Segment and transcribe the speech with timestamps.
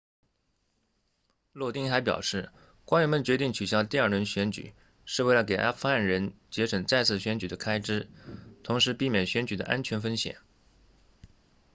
[1.53, 2.49] 洛丁 lodin 还表示
[2.85, 4.73] 官员们决定取消第二轮选举
[5.05, 8.09] 是为了给阿富汗人节省再次选举的开支
[8.63, 10.37] 同时避免选举的安全风险